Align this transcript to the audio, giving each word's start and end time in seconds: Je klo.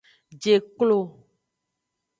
Je 0.45 0.53
klo. 0.79 0.97